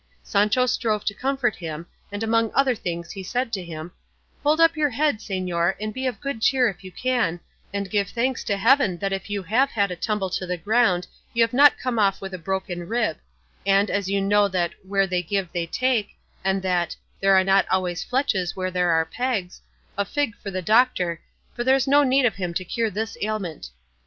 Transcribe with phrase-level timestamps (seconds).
[0.23, 3.91] Sancho strove to comfort him, and among other things he said to him,
[4.41, 7.39] "Hold up your head, señor, and be of good cheer if you can,
[7.71, 11.05] and give thanks to heaven that if you have had a tumble to the ground
[11.35, 13.17] you have not come off with a broken rib;
[13.63, 17.67] and, as you know that 'where they give they take,' and that 'there are not
[17.69, 19.61] always fletches where there are pegs,'
[19.99, 21.21] a fig for the doctor,
[21.53, 23.69] for there's no need of him to cure this ailment.